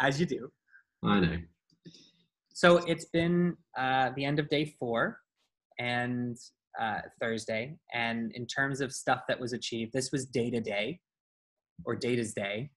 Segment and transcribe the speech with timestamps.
[0.00, 0.50] as you do.
[1.04, 1.36] I know.
[2.52, 5.18] So it's been uh, the end of day four
[5.78, 6.36] and
[6.80, 7.76] uh, Thursday.
[7.94, 11.00] And in terms of stuff that was achieved, this was day to day
[11.84, 12.70] or data's day,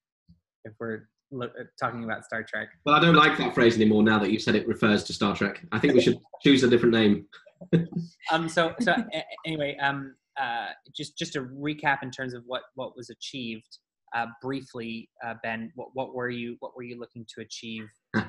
[0.63, 2.69] if we're lo- uh, talking about Star Trek.
[2.85, 5.35] Well, I don't like that phrase anymore now that you've said it refers to Star
[5.35, 5.65] Trek.
[5.71, 7.25] I think we should choose a different name.
[8.31, 12.63] um, so, so a- anyway, um, uh, just just to recap in terms of what
[12.75, 13.77] what was achieved
[14.13, 15.71] uh, briefly, uh, Ben.
[15.75, 17.87] What what were you what were you looking to achieve?
[18.15, 18.27] Today?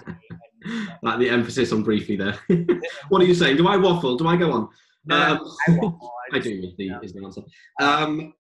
[1.03, 2.39] Like the emphasis on briefly there.
[3.11, 3.59] what are you saying?
[3.59, 4.17] Do I waffle?
[4.17, 4.69] Do I go on?
[5.05, 5.97] no, Um, I, won't.
[6.33, 6.99] I just- do is the, yeah.
[7.03, 7.43] is the answer.
[7.81, 8.33] Um,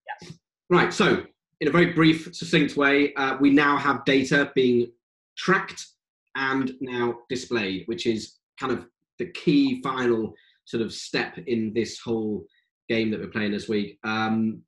[0.71, 1.23] Right, so
[1.61, 4.91] in a very brief, succinct way, uh, we now have data being
[5.37, 5.87] tracked
[6.37, 8.87] and now displayed, which is kind of
[9.19, 10.33] the key final
[10.65, 12.47] sort of step in this whole
[12.89, 13.99] game that we're playing this week.
[14.05, 14.63] Um,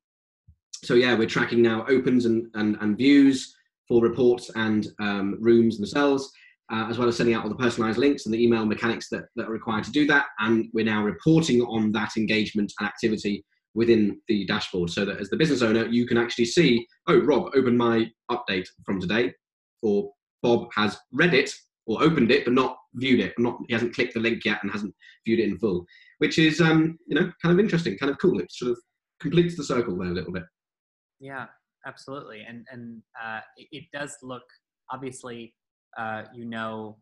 [0.83, 3.55] so yeah, we're tracking now opens and, and, and views
[3.87, 6.31] for reports and um, rooms themselves,
[6.71, 9.25] uh, as well as sending out all the personalized links and the email mechanics that,
[9.35, 10.25] that are required to do that.
[10.39, 15.29] And we're now reporting on that engagement and activity within the dashboard so that as
[15.29, 19.31] the business owner, you can actually see, oh, Rob opened my update from today,
[19.81, 21.51] or Bob has read it
[21.85, 24.71] or opened it but not viewed it, not he hasn't clicked the link yet and
[24.71, 24.93] hasn't
[25.25, 25.85] viewed it in full,
[26.19, 28.39] which is um, you know kind of interesting, kind of cool.
[28.39, 28.77] It sort of
[29.21, 30.43] completes the circle there a little bit.
[31.19, 31.47] Yeah,
[31.85, 32.43] absolutely.
[32.47, 34.43] And and uh, it, it does look
[34.91, 35.53] obviously.
[35.97, 36.97] Uh, you know,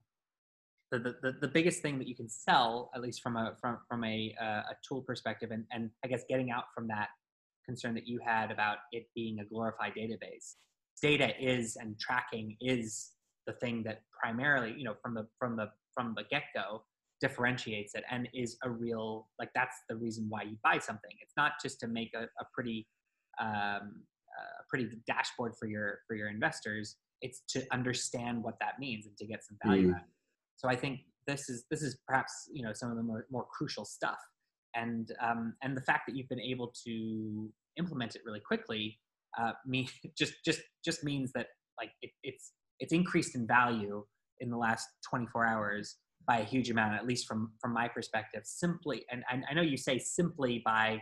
[0.91, 4.03] the, the the biggest thing that you can sell, at least from a from from
[4.03, 7.09] a uh, a tool perspective, and and I guess getting out from that
[7.65, 10.55] concern that you had about it being a glorified database.
[11.01, 13.11] Data is and tracking is
[13.47, 16.83] the thing that primarily, you know, from the from the from the get go
[17.21, 21.11] differentiates it and is a real like that's the reason why you buy something.
[21.21, 22.87] It's not just to make a, a pretty
[23.39, 24.03] um,
[24.37, 26.97] a pretty dashboard for your for your investors.
[27.21, 29.95] It's to understand what that means and to get some value Mm.
[29.95, 30.13] out of it.
[30.57, 33.45] So I think this is this is perhaps you know some of the more, more
[33.45, 34.19] crucial stuff,
[34.75, 38.99] and um, and the fact that you've been able to implement it really quickly
[39.39, 41.47] uh, me just just just means that
[41.79, 44.05] like it, it's it's increased in value
[44.41, 45.95] in the last 24 hours
[46.27, 48.41] by a huge amount, at least from from my perspective.
[48.45, 51.01] Simply, and I, I know you say simply by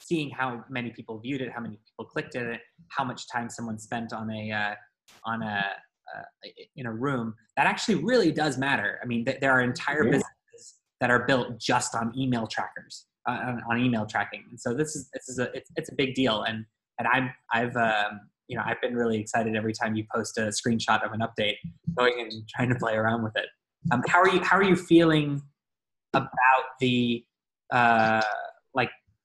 [0.00, 3.78] seeing how many people viewed it, how many people clicked it, how much time someone
[3.78, 4.74] spent on a uh,
[5.24, 5.64] on a
[6.16, 7.34] uh, in a room.
[7.56, 8.98] That actually really does matter.
[9.02, 10.12] I mean, th- there are entire Yeah.
[10.12, 14.44] businesses that are built just on email trackers, uh, on, on email tracking.
[14.50, 16.42] And so this is this is a it's, it's a big deal.
[16.42, 16.64] And
[16.98, 20.42] and I'm I've um, you know I've been really excited every time you post a
[20.42, 21.56] screenshot of an update,
[21.96, 23.46] going and trying to play around with it.
[23.92, 25.42] Um, how are you How are you feeling
[26.14, 27.24] about the
[27.72, 28.22] uh,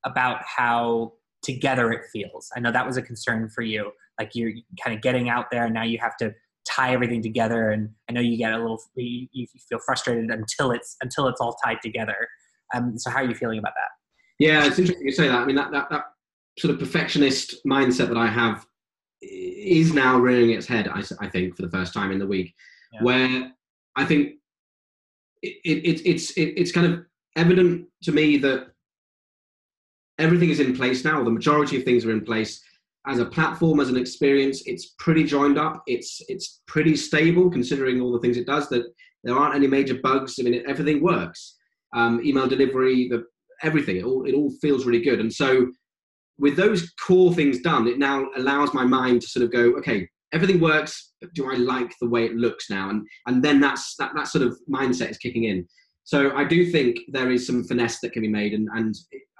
[0.05, 2.49] about how together it feels?
[2.55, 3.91] I know that was a concern for you.
[4.19, 4.51] Like you're
[4.83, 6.33] kind of getting out there, and now you have to
[6.67, 7.71] tie everything together.
[7.71, 11.41] And I know you get a little you, you feel frustrated until it's until it's
[11.41, 12.15] all tied together.
[12.73, 13.89] Um, so how are you feeling about that?
[14.39, 15.39] Yeah, it's interesting you say that.
[15.39, 16.05] I mean, that, that, that
[16.57, 18.65] sort of perfectionist mindset that I have
[19.21, 22.53] is now rearing its head, I, I think, for the first time in the week,
[22.91, 23.03] Yeah.
[23.03, 23.51] where
[23.95, 24.33] I think
[25.43, 28.72] it, it, it, it's, it, it's kind of evident to me that
[30.19, 31.23] everything is in place now.
[31.23, 32.61] The majority of things are in place.
[33.05, 35.83] As a platform, as an experience, it's pretty joined up.
[35.87, 38.69] It's it's pretty stable considering all the things it does.
[38.69, 38.85] That
[39.23, 40.35] there aren't any major bugs.
[40.39, 41.57] I mean, everything works.
[41.93, 43.25] Um, email delivery, the
[43.61, 43.97] everything.
[43.97, 45.19] It all it all feels really good.
[45.19, 45.67] And so,
[46.37, 50.07] with those core things done, it now allows my mind to sort of go, okay,
[50.33, 51.13] everything works.
[51.35, 52.89] Do I like the way it looks now?
[52.89, 55.67] And and then that's that that sort of mindset is kicking in.
[56.03, 58.95] So I do think there is some finesse that can be made, and and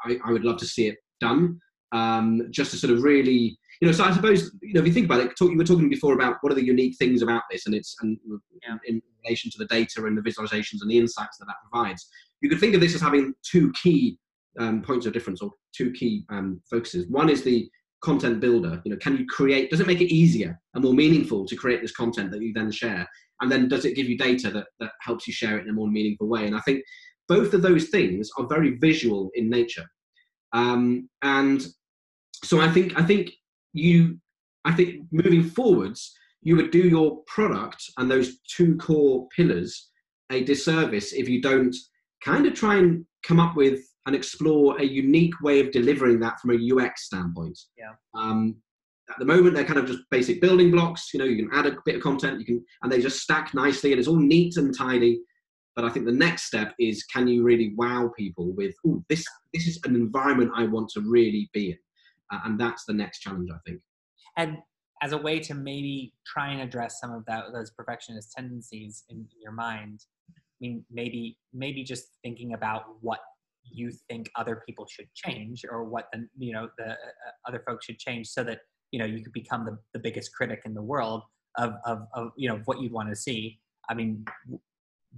[0.06, 1.60] I, I would love to see it done.
[1.92, 4.94] Um, just to sort of really, you know, so I suppose you know if you
[4.94, 7.44] think about it, talk, you were talking before about what are the unique things about
[7.52, 8.18] this, and it's and
[8.66, 8.78] Yeah.
[8.86, 12.08] in relation to the data and the visualizations and the insights that that provides.
[12.42, 14.18] You could think of this as having two key
[14.60, 17.08] um, points of difference or two key um, focuses.
[17.08, 17.70] One is the
[18.02, 18.82] content builder.
[18.86, 19.70] You know, can you create?
[19.70, 22.72] Does it make it easier and more meaningful to create this content that you then
[22.72, 23.08] share?
[23.44, 25.74] And then does it give you data that that helps you share it in a
[25.74, 26.48] more meaningful way?
[26.48, 26.82] And I think
[27.28, 29.86] both of those things are very visual in nature.
[30.54, 31.66] Um, and
[32.44, 33.32] so I think I think
[33.74, 34.18] you
[34.64, 39.90] I think moving forwards, you would do your product and those two core pillars
[40.32, 41.76] a disservice if you don't
[42.24, 46.40] kind of try and come up with and explore a unique way of delivering that
[46.40, 47.60] from a UX standpoint.
[47.78, 47.92] Yeah.
[48.16, 48.56] Um,
[49.14, 51.14] at the moment, they're kind of just basic building blocks.
[51.14, 53.54] You know, you can add a bit of content, you can, and they just stack
[53.54, 55.22] nicely, and it's all neat and tidy.
[55.76, 59.24] But I think the next step is can you really wow people with, oh, this
[59.54, 61.78] this is an environment I want to really be in,
[62.32, 63.82] uh, and that's the next challenge, I think.
[64.36, 64.58] And
[65.04, 69.18] as a way to maybe try and address some of that those perfectionist tendencies in,
[69.18, 73.20] in your mind i mean maybe maybe just thinking about what
[73.64, 76.96] you think other people should change or what the you know the uh,
[77.48, 78.60] other folks should change so that
[78.94, 81.24] you know you could become the, the biggest critic in the world
[81.58, 83.60] of, of, of you know what you'd want to see.
[83.90, 84.24] I mean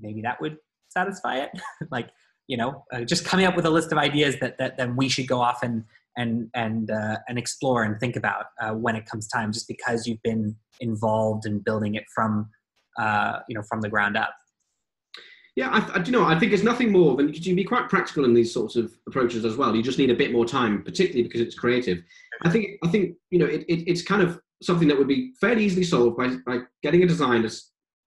[0.02, 0.58] maybe that would
[0.90, 1.52] satisfy it.
[1.92, 2.10] Like
[2.48, 5.10] you know uh, just coming up with a list of ideas that, that then we
[5.10, 5.84] should go off and
[6.18, 10.08] and and uh, and explore and think about uh, when it comes time just because
[10.08, 12.50] you've been involved in building it from
[12.98, 14.34] uh, you know from the ground up
[15.56, 17.90] yeah, I, I, you know, I think it's nothing more than you can be quite
[17.90, 19.76] practical in these sorts of approaches as well.
[19.76, 22.04] You just need a bit more time, particularly because it's creative.
[22.44, 25.34] I think, I think, you know, it, it, it's kind of something that would be
[25.40, 27.50] fairly easily solved by, by getting a designer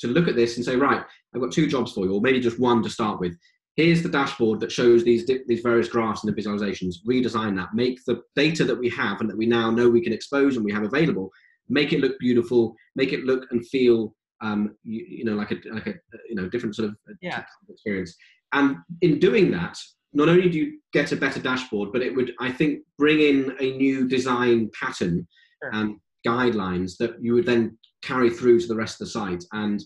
[0.00, 1.02] to look at this and say, right,
[1.34, 3.36] I've got two jobs for you, or maybe just one to start with.
[3.76, 6.96] Here's the dashboard that shows these these various graphs and the visualizations.
[7.06, 7.74] Redesign that.
[7.74, 10.64] Make the data that we have and that we now know we can expose and
[10.64, 11.30] we have available.
[11.68, 12.74] Make it look beautiful.
[12.96, 15.94] Make it look and feel um, you, you, know, like a like a
[16.28, 17.44] you know different sort of uh, yeah.
[17.68, 18.14] experience.
[18.52, 19.76] And in doing that,
[20.12, 23.54] not only do you get a better dashboard, but it would, I think, bring in
[23.60, 25.26] a new design pattern
[25.62, 25.70] sure.
[25.72, 25.96] and
[26.26, 29.44] guidelines that you would then carry through to the rest of the site.
[29.52, 29.82] And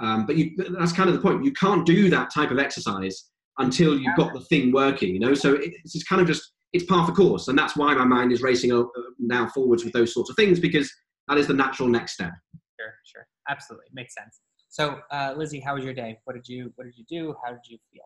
[0.00, 1.44] um, but you, that's kind of the point.
[1.44, 5.12] You can't do that type of exercise until you've got the thing working.
[5.12, 7.94] You know, so it's, it's kind of just it's of the course, and that's why
[7.94, 8.84] my mind is racing uh,
[9.18, 10.90] now forwards with those sorts of things because
[11.26, 12.32] that is the natural next step.
[12.78, 14.40] Sure, sure absolutely makes sense.
[14.68, 16.18] So, uh, Lizzie, how was your day?
[16.24, 17.34] What did you What did you do?
[17.44, 18.04] How did you feel?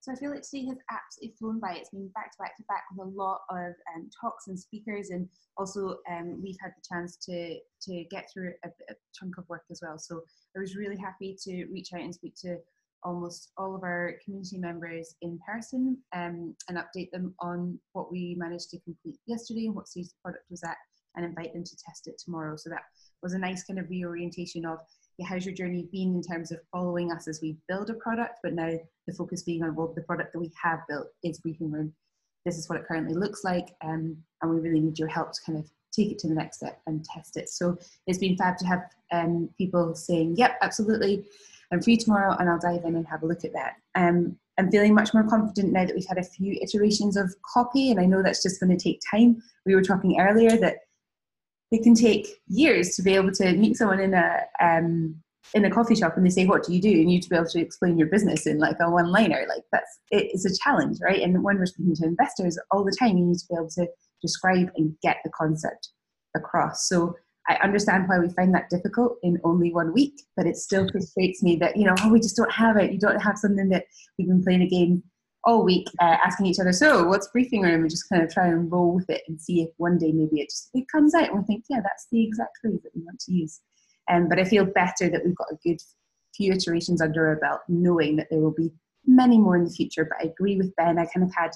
[0.00, 1.74] So I feel like today has absolutely flown by.
[1.74, 5.10] It's been back to back to back with a lot of um, talks and speakers,
[5.10, 9.48] and also um, we've had the chance to to get through a, a, chunk of
[9.48, 9.98] work as well.
[9.98, 10.22] So
[10.56, 12.56] I was really happy to reach out and speak to
[13.04, 18.36] almost all of our community members in person um, and update them on what we
[18.38, 20.76] managed to complete yesterday and what stage the product was at,
[21.14, 22.56] and invite them to test it tomorrow.
[22.56, 22.82] So that
[23.22, 24.78] was a nice kind of reorientation of
[25.18, 28.38] yeah, how's your journey been in terms of following us as we build a product,
[28.42, 28.72] but now
[29.06, 31.92] the focus being on well, the product that we have built is Briefing Room.
[32.44, 35.40] This is what it currently looks like, um, and we really need your help to
[35.44, 37.48] kind of take it to the next step and test it.
[37.50, 37.76] So
[38.06, 41.24] it's been fab to have um, people saying, "Yep, absolutely,
[41.72, 44.70] I'm free tomorrow, and I'll dive in and have a look at that." Um, I'm
[44.70, 48.06] feeling much more confident now that we've had a few iterations of copy, and I
[48.06, 49.42] know that's just going to take time.
[49.66, 50.78] We were talking earlier that
[51.72, 55.16] it can take years to be able to meet someone in a um,
[55.54, 57.34] in a coffee shop and they say, "What do you do?" and you to be
[57.34, 59.46] able to explain your business in like a one liner.
[59.48, 61.22] Like that's it is a challenge, right?
[61.22, 63.88] And when we're speaking to investors all the time, you need to be able to
[64.20, 65.88] describe and get the concept
[66.36, 66.88] across.
[66.88, 67.16] So
[67.48, 71.42] I understand why we find that difficult in only one week, but it still frustrates
[71.42, 72.92] me that you know, oh, we just don't have it.
[72.92, 73.86] You don't have something that
[74.18, 75.02] we've been playing a game
[75.44, 77.82] all week uh, asking each other, so what's briefing room?
[77.82, 80.40] And just kind of try and roll with it and see if one day maybe
[80.40, 83.02] it just it comes out and we think, yeah, that's the exact phrase that we
[83.02, 83.60] want to use.
[84.10, 85.80] Um, but I feel better that we've got a good
[86.34, 88.72] few iterations under our belt, knowing that there will be
[89.06, 90.04] many more in the future.
[90.04, 90.98] But I agree with Ben.
[90.98, 91.50] I kind of had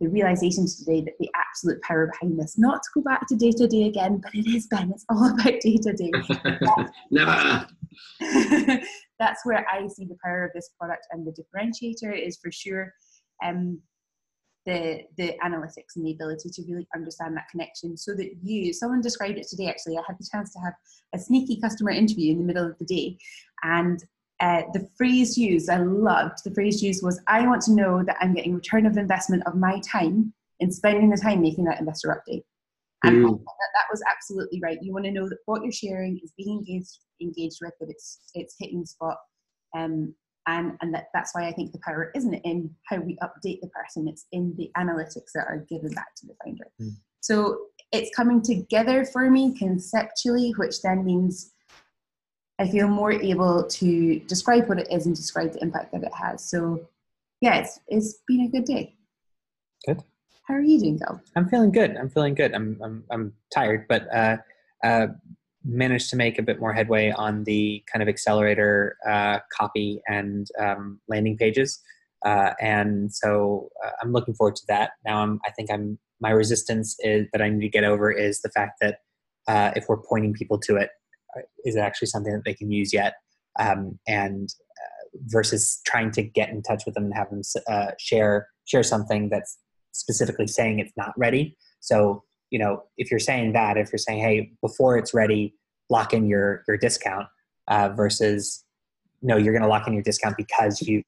[0.00, 3.66] the realization today that the absolute power behind this, not to go back to data
[3.66, 4.92] day again, but it is Ben.
[4.92, 6.12] It's all about data day.
[7.10, 7.66] Never.
[9.18, 12.94] that's where I see the power of this product and the differentiator is for sure
[13.44, 13.80] um,
[14.66, 19.00] the the analytics and the ability to really understand that connection so that you someone
[19.00, 20.74] described it today actually i had the chance to have
[21.14, 23.16] a sneaky customer interview in the middle of the day.
[23.62, 24.02] And
[24.40, 28.16] uh, the phrase used i loved the phrase used was i want to know that
[28.20, 32.08] i'm getting return of investment of my time in spending the time making that investor
[32.08, 32.42] update.
[33.04, 33.38] And mm.
[33.38, 34.78] that, that was absolutely right.
[34.82, 38.20] You want to know that what you're sharing is being engaged engaged with that it's
[38.34, 39.16] it's hitting the spot
[39.76, 40.14] um,
[40.48, 43.68] and and that, that's why I think the power isn't in how we update the
[43.68, 46.66] person; it's in the analytics that are given back to the founder.
[46.80, 46.96] Mm.
[47.20, 47.58] So
[47.92, 51.52] it's coming together for me conceptually, which then means
[52.58, 56.12] I feel more able to describe what it is and describe the impact that it
[56.14, 56.48] has.
[56.48, 56.88] So
[57.40, 58.94] yeah, it's it's been a good day.
[59.86, 60.02] Good.
[60.44, 61.20] How are you doing, Gelb?
[61.36, 61.96] I'm feeling good.
[61.96, 62.54] I'm feeling good.
[62.54, 64.36] I'm I'm I'm tired, but uh,
[64.82, 65.08] uh,
[65.68, 70.48] managed to make a bit more headway on the kind of accelerator uh, copy and
[70.58, 71.80] um, landing pages.
[72.24, 74.92] Uh, and so uh, I'm looking forward to that.
[75.04, 78.40] Now I'm, I think I'm, my resistance is that I need to get over is
[78.40, 78.98] the fact that
[79.46, 80.90] uh, if we're pointing people to it,
[81.36, 83.14] uh, it actually something that they can use yet?
[83.60, 87.42] Um, and uh, versus trying to get in touch with them and have them
[87.98, 89.58] share share something that's
[89.92, 91.56] specifically saying it's not ready.
[91.80, 95.54] So you know, if you're saying that, if you're saying, hey, before it's ready,
[95.90, 97.26] lock in your your discount,
[97.68, 98.64] uh, versus
[99.22, 101.02] no, you're going to lock in your discount because you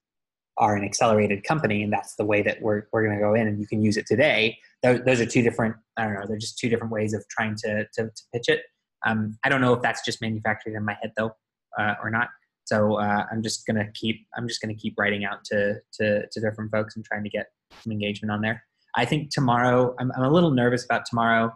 [0.58, 3.46] are an accelerated company, and that's the way that we're we're going to go in,
[3.46, 4.58] and you can use it today.
[4.82, 5.76] Those, those are two different.
[5.96, 6.24] I don't know.
[6.26, 8.62] They're just two different ways of trying to to, to pitch it.
[9.06, 11.34] Um, I don't know if that's just manufactured in my head though,
[11.78, 12.28] uh, or not.
[12.64, 16.40] So uh, I'm just gonna keep I'm just gonna keep writing out to, to to
[16.40, 17.46] different folks and trying to get
[17.82, 18.62] some engagement on there.
[18.96, 21.52] I think tomorrow I'm, I'm a little nervous about tomorrow.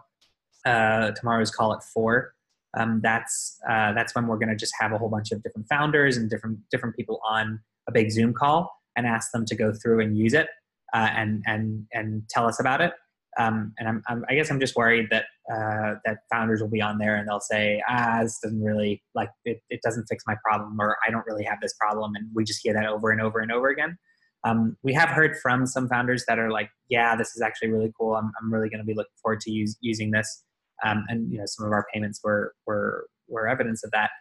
[0.65, 2.33] Uh, tomorrow's call at four.
[2.77, 6.17] Um, that's uh, that's when we're gonna just have a whole bunch of different founders
[6.17, 10.01] and different different people on a big Zoom call and ask them to go through
[10.01, 10.47] and use it
[10.93, 12.93] uh, and and and tell us about it.
[13.37, 16.81] Um, and I'm, I'm, i guess I'm just worried that uh, that founders will be
[16.81, 20.35] on there and they'll say, ah, this doesn't really like it, it doesn't fix my
[20.43, 23.21] problem, or I don't really have this problem, and we just hear that over and
[23.21, 23.97] over and over again.
[24.45, 27.91] Um, we have heard from some founders that are like, yeah, this is actually really
[27.99, 28.15] cool.
[28.15, 30.43] I'm, I'm really going to be looking forward to use, using this.
[30.85, 34.11] Um, and you know, some of our payments were were were evidence of that.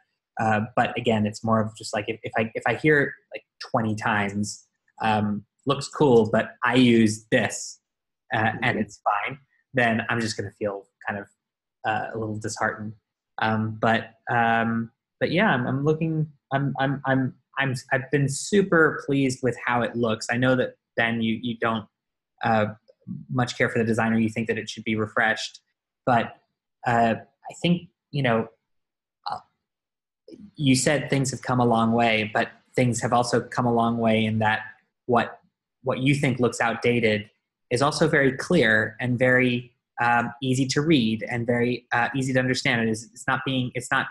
[0.41, 3.45] Uh, but again, it's more of just like if, if I if I hear like
[3.71, 4.67] 20 times,
[5.03, 7.81] um, looks cool, but I use this
[8.35, 9.39] uh, and it's fine,
[9.75, 11.27] then I'm just going to feel kind of
[11.87, 12.95] uh, a little disheartened.
[13.43, 14.91] Um, but um,
[15.21, 16.29] but yeah, I'm, I'm looking.
[16.53, 20.27] I'm I'm I'm I'm I've been super pleased with how it looks.
[20.31, 21.87] I know that Ben, you you don't
[22.43, 22.67] uh,
[23.31, 24.19] much care for the designer.
[24.19, 25.61] You think that it should be refreshed,
[26.07, 26.37] but
[26.87, 28.49] uh, I think you know.
[29.31, 29.39] Uh,
[30.57, 33.99] you said things have come a long way, but things have also come a long
[33.99, 34.61] way in that
[35.07, 35.41] what
[35.83, 37.29] what you think looks outdated
[37.71, 42.39] is also very clear and very um, easy to read and very uh, easy to
[42.39, 42.83] understand.
[42.83, 44.07] It is it's not being it's not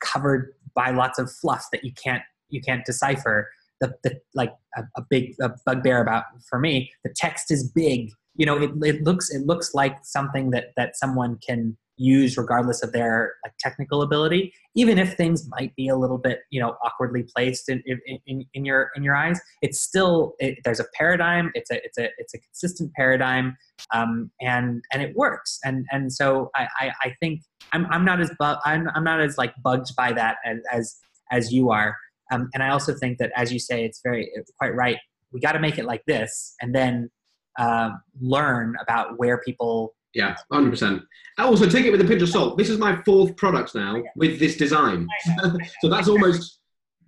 [0.00, 3.50] covered by lots of fluff that you can't you can't decipher.
[3.80, 8.10] The, the like a, a big a bugbear about for me the text is big.
[8.34, 12.82] You know it, it looks it looks like something that that someone can use regardless
[12.82, 16.76] of their like, technical ability even if things might be a little bit you know
[16.84, 17.82] awkwardly placed in,
[18.26, 19.40] in, in your in your eyes.
[19.62, 23.56] It's still it, there's a paradigm it's a it's a it's a consistent paradigm
[23.94, 25.58] um, and and it works.
[25.64, 29.20] And and so i i, I think i'm i'm not as bu- I'm, I'm not
[29.20, 30.96] as like bugged by that as as,
[31.32, 31.96] as you are
[32.32, 34.98] um, and i also think that as you say it's very it's quite right
[35.32, 37.10] we got to make it like this and then
[37.58, 37.90] uh,
[38.20, 41.02] learn about where people yeah, hundred percent.
[41.36, 42.56] Also, take it with a pinch of salt.
[42.56, 45.06] This is my fourth product now with this design,
[45.82, 46.60] so that's almost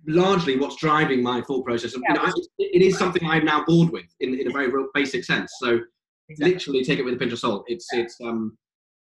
[0.07, 1.95] largely what's driving my thought process.
[1.95, 5.23] You know, it is something I'm now bored with in, in a very real basic
[5.23, 5.51] sense.
[5.59, 5.79] So,
[6.29, 6.53] exactly.
[6.53, 7.63] literally, take it with a pinch of salt.
[7.67, 8.55] It's it's um,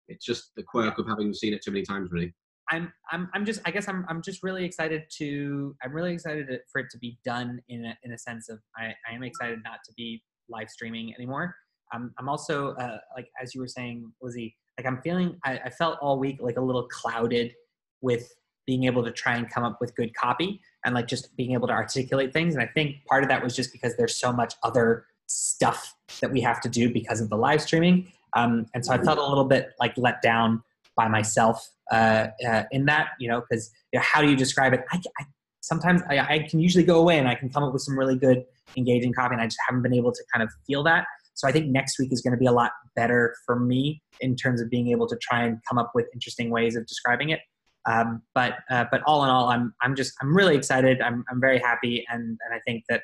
[0.09, 2.35] it's just the quirk of having seen it too many times, really.
[2.71, 6.47] I'm, I'm, I'm just, I guess I'm, I'm just really excited to, I'm really excited
[6.73, 9.59] for it to be done in a, in a sense of, I, I am excited
[9.64, 11.54] not to be live streaming anymore.
[11.92, 15.71] I'm, I'm also uh, like as you were saying, Lizzie, like I'm feeling I, I
[15.71, 17.52] felt all week like a little clouded
[18.00, 18.33] with
[18.66, 21.68] being able to try and come up with good copy and like just being able
[21.68, 22.54] to articulate things.
[22.54, 26.30] And I think part of that was just because there's so much other stuff that
[26.30, 28.11] we have to do because of the live streaming.
[28.35, 30.62] Um, and so I felt a little bit like let down
[30.97, 34.73] by myself uh, uh, in that, you know, because you know, how do you describe
[34.73, 34.85] it?
[34.91, 35.25] I, I
[35.61, 38.17] sometimes I, I, can usually go away and I can come up with some really
[38.17, 38.45] good
[38.77, 41.07] engaging copy, and I just haven't been able to kind of feel that.
[41.35, 44.37] So I think next week is going to be a lot better for me in
[44.37, 47.41] terms of being able to try and come up with interesting ways of describing it.
[47.87, 51.03] Um, but uh, but all in all, I'm I'm just I'm really excited.
[51.03, 53.03] I'm I'm very happy, and and I think that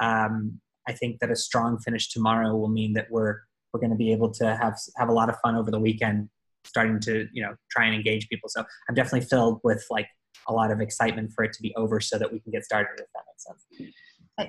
[0.00, 3.40] um, I think that a strong finish tomorrow will mean that we're
[3.72, 6.28] we're going to be able to have have a lot of fun over the weekend,
[6.64, 8.48] starting to you know try and engage people.
[8.48, 10.08] So I'm definitely filled with like
[10.48, 12.90] a lot of excitement for it to be over, so that we can get started.
[12.98, 13.44] If that makes
[13.78, 13.92] sense.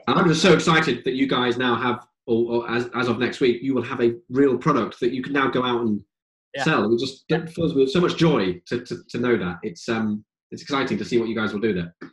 [0.07, 3.41] I'm just so excited that you guys now have or, or as, as of next
[3.41, 6.01] week, you will have a real product that you can now go out and
[6.55, 6.63] yeah.
[6.63, 6.91] sell.
[6.91, 7.45] It just yeah.
[7.45, 9.57] fills with so much joy to, to, to know that.
[9.63, 11.95] It's um it's exciting to see what you guys will do there.
[12.01, 12.07] Yeah,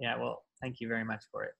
[0.00, 0.18] yeah.
[0.18, 1.52] Well, thank you very much for it.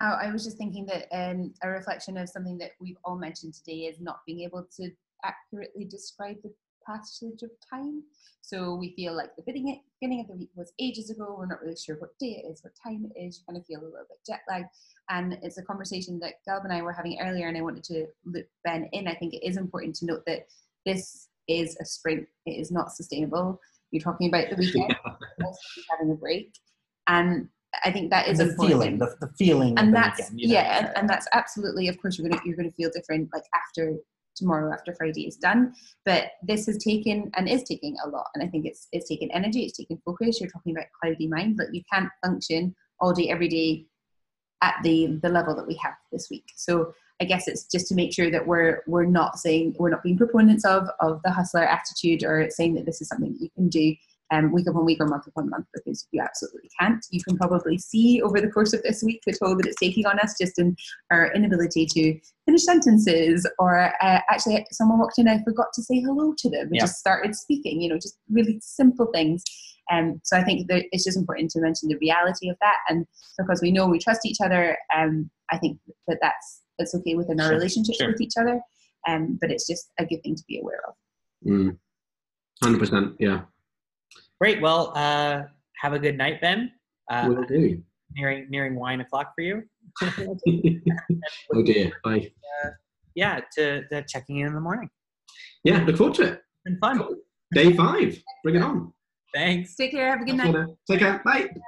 [0.00, 3.54] Oh, I was just thinking that um, a reflection of something that we've all mentioned
[3.54, 4.90] today is not being able to
[5.24, 6.52] accurately describe the
[6.86, 8.02] passage of time.
[8.40, 11.36] So we feel like the beginning of the week was ages ago.
[11.38, 13.42] We're not really sure what day it is, what time it is.
[13.46, 14.68] Kind of feel a little bit jet lagged.
[15.08, 18.06] And it's a conversation that Gelb and I were having earlier, and I wanted to
[18.24, 19.06] loop Ben in.
[19.06, 20.46] I think it is important to note that
[20.84, 22.26] this is a sprint.
[22.46, 23.60] It is not sustainable.
[23.90, 24.94] You're talking about the weekend,
[25.90, 26.54] having a break,
[27.08, 27.48] and
[27.84, 28.70] I think that is the important.
[28.70, 30.54] feeling, the, the feeling, and that's weekend, you know?
[30.54, 31.88] yeah, and, and, that's absolutely.
[31.88, 33.96] Of course, you're gonna you're gonna feel different like after
[34.34, 35.74] tomorrow after Friday is done.
[36.04, 38.28] But this has taken and is taking a lot.
[38.34, 40.40] And I think it's it's taken energy, it's taken focus.
[40.40, 43.86] You're talking about cloudy mind, but you can't function all day, every day
[44.62, 46.44] at the the level that we have this week.
[46.56, 50.02] So I guess it's just to make sure that we're we're not saying we're not
[50.02, 53.50] being proponents of of the hustler attitude or saying that this is something that you
[53.50, 53.94] can do
[54.32, 57.04] um, week upon week or month upon month because you absolutely can't.
[57.10, 60.06] You can probably see over the course of this week the toll that it's taking
[60.06, 60.74] on us just in
[61.10, 66.00] our inability to finish sentences or uh, actually someone walked in I forgot to say
[66.00, 66.82] hello to them and Yeah.
[66.84, 69.44] just started speaking, you know, just really simple things.
[69.92, 73.06] Um, so I think that it's just important to mention the reality of that and
[73.38, 77.38] because we know we trust each other, um, I think that that's, that's okay within
[77.38, 78.08] our Sure, relationship sure.
[78.12, 78.60] with each other.
[79.06, 80.94] Um, but it's just a good thing to be aware of.
[81.46, 81.76] Mm.
[82.64, 83.16] 100%.
[83.18, 83.42] Yeah.
[84.42, 84.60] Great.
[84.60, 85.42] Well, uh,
[85.80, 86.72] have a good night, Ben.
[87.08, 87.80] Uh, Will do.
[88.16, 89.62] nearing nearing wine o'clock for you.
[90.02, 91.92] oh dear.
[92.02, 92.32] Bye.
[93.14, 94.90] yeah, to, to checking in in the morning.
[95.62, 96.32] Yeah, look forward to it.
[96.32, 97.06] It's been fun.
[97.54, 98.20] Day five.
[98.42, 98.92] Bring it on.
[99.32, 99.76] Thanks.
[99.76, 100.10] Take care.
[100.10, 100.54] Have a good Thanks, night.
[100.54, 100.74] Lorna.
[100.90, 101.22] Take care.
[101.24, 101.46] Bye.
[101.46, 101.60] Bye.